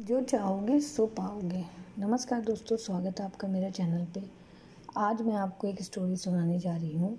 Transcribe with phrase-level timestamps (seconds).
[0.00, 1.64] जो चाहोगे, सो पाओगे।
[1.98, 4.22] नमस्कार दोस्तों, स्वागत है आपका मेरे चैनल पे।
[4.96, 7.18] आज मैं आपको एक स्टोरी सुनाने जा रही हूँ।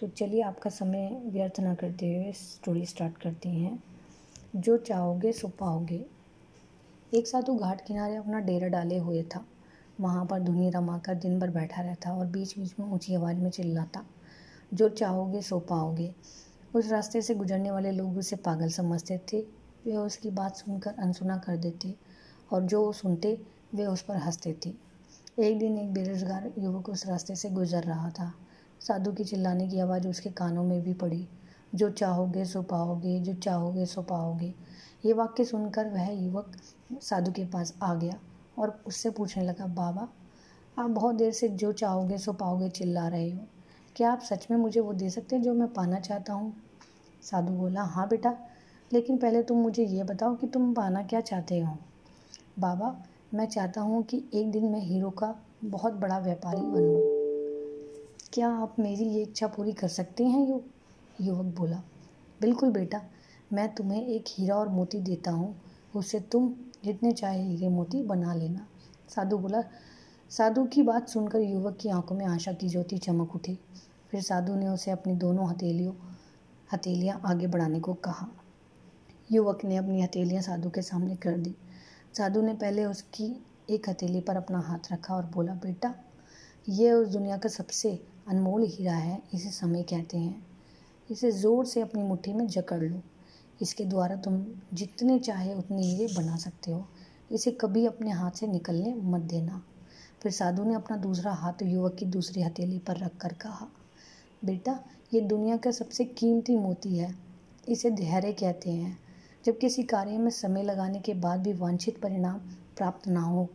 [0.00, 3.82] तो चलिए, आपका समय व्यर्थ ना करते हुए स्टोरी स्टार्ट करते हैं।
[4.56, 6.06] जो चाहोगे, सो पाओगे।
[7.14, 9.44] एक साधु घाट किनारे अपना डेरा डाले हुए था।
[10.00, 13.50] वहाँ पर धुनी रमाकर दिन भर बैठा रहता और बीच बीच में ऊँची आवाज़ में
[13.50, 14.06] चिल्लाता,
[14.74, 16.14] जो चाहोगे, सो पाओगे।
[16.74, 21.36] उस रास्ते से गुजरने वाले लोग उसे पागल समझते थे। वे उसकी बात सुनकर अनसुना
[21.36, 21.96] कर देते
[22.52, 23.42] और जो वो सुनते,
[23.74, 24.90] वे उस पर हँसते थे
[25.38, 28.34] एक दिन एक बेरोजगार युवक उस रास्ते से गुजर रहा था।
[28.80, 31.28] साधु की चिल्लाने की आवाज़ उसके कानों में भी पड़ी।
[31.74, 34.54] जो चाहोगे सो पाओगे, जो चाहोगे सो पाओगे।
[35.04, 36.56] ये वाक्य सुनकर वह युवक
[37.02, 38.14] साधु के पास आ गया
[38.58, 40.08] और उससे पूछने लगा, बाबा,
[40.78, 43.40] आप बहुत देर से जो चाहोगे सो पाओगे चिल्ला रहे हो।
[43.96, 46.56] क्या आप सच में मुझे वो दे सकते हैं जो मैं पाना चाहता हूँ?
[47.22, 48.38] साधु बोला हाँ बेटा
[48.92, 51.76] लेकिन पहले तुम मुझे ये बताओ कि तुम पाना क्या चाहते हो?
[52.58, 53.04] बाबा,
[53.34, 57.00] मैं चाहता हूँ कि एक दिन मैं हीरो का बहुत बड़ा व्यापारी बनूँ।
[58.32, 60.48] क्या आप मेरी ये इच्छा पूरी कर सकते हैं?
[60.48, 60.60] यु,
[61.20, 61.82] युवक बोला,
[62.40, 63.02] बिल्कुल बेटा,
[63.52, 65.60] मैं तुम्हें एक हीरा और मोती देता हूँ।
[65.96, 66.54] उससे तुम
[66.84, 68.66] जितने चाहे हीरे मोती बना लेना।
[69.08, 69.62] साधु बोला,
[70.30, 73.58] साधु की बात सुनकर युवक की आँखों में आशा की ज्योति चमक उठी।
[74.10, 75.92] फिर साधु ने उसे अपनी दोनों हथेलियों,
[76.72, 78.28] हथेलियाँ आगे बढ़ाने को कहा।
[79.30, 81.54] युवक ने अपनी हथेलियाँ साधु के सामने कर दी।
[82.16, 83.24] साधु ने पहले उसकी
[83.70, 85.94] एक हथेली पर अपना हाथ रखा और बोला, बेटा,
[86.68, 87.90] ये उस दुनिया का सबसे
[88.28, 90.46] अनमोल हीरा है, इसे समय कहते हैं।
[91.10, 93.02] इसे ज़ोर से अपनी मुट्ठी में जकड़ लो।
[93.62, 96.84] इसके द्वारा तुम जितने चाहे उतने हीरे बना सकते हो।
[97.32, 99.62] इसे कभी अपने हाथ से निकलने मत देना।
[100.22, 103.68] फिर साधु ने अपना दूसरा हाथ युवक की दूसरी हथेली पर रख कर कहा,
[104.42, 104.78] बेटा,
[105.14, 107.14] ये दुनिया का सबसे कीमती मोती है,
[107.68, 108.98] इसे धैर्य कहते हैं।
[109.44, 112.38] जब किसी कार्य में समय लगाने के बाद भी वांछित परिणाम
[112.76, 113.48] प्राप्त ना हो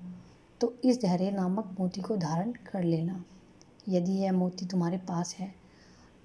[0.61, 3.23] तो इस धैर्य नामक मोती को धारण कर लेना।
[3.89, 5.53] यदि यह मोती तुम्हारे पास है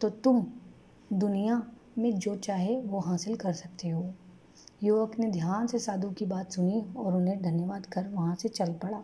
[0.01, 0.45] तो तुम
[1.13, 1.63] दुनिया
[1.99, 4.05] में जो चाहे वो हासिल कर सकते हो।
[4.83, 8.73] युवक ने ध्यान से साधु की बात सुनी और उन्हें धन्यवाद कर वहाँ से चल
[8.75, 9.03] पड़ा।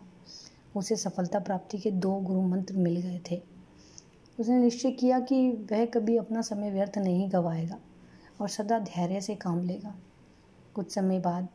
[0.75, 3.41] उसे सफलता प्राप्ति के दो गुरु मंत्र मिल गए थे।
[4.37, 7.77] उसने निश्चय किया कि वह कभी अपना समय व्यर्थ नहीं गवाएगा
[8.41, 9.95] और सदा धैर्य से काम लेगा।
[10.77, 11.47] कुछ समय बाद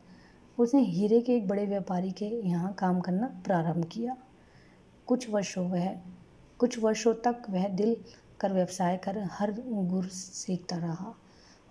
[0.57, 4.15] उसने हीरे के एक बड़े व्यापारी के यहाँ काम करना प्रारंभ किया।
[5.07, 5.87] कुछ वर्षों वह,
[6.59, 7.95] कुछ वर्षों तक वह दिल
[8.39, 11.13] कर व्यवसाय कर हर गुर सीखता रहा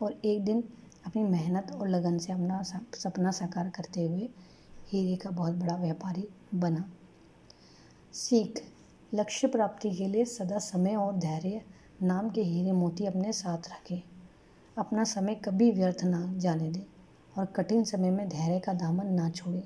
[0.03, 0.62] और एक दिन
[1.07, 2.62] अपनी मेहनत और लगन से अपना
[2.95, 4.29] सपना साकार करते हुए
[4.89, 6.85] हीरे का बहुत बड़ा व्यापारी बना।
[8.15, 8.62] सीख,
[9.12, 11.61] लक्ष्य प्राप्ति के लिए सदा समय और धैर्य
[12.03, 14.03] नाम के हीरे मोती अपने साथ रखें।
[14.79, 16.85] अपना समय कभी व्यर्थ ना जाने दें।
[17.38, 19.62] और कठिन समय में धैर्य का दामन ना छोड़ें,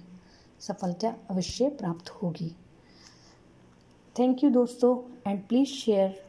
[0.60, 2.54] सफलता अवश्य प्राप्त होगी।
[4.16, 4.96] थैंक यू दोस्तों
[5.30, 6.20] एंड प्लीज़ शेयर